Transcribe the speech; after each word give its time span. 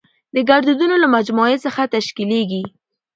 د 0.35 0.37
ګړدودونو 0.49 0.95
له 1.03 1.07
مجموعه 1.15 1.57
څخه 1.65 1.81
تشکېليږي. 1.93 2.63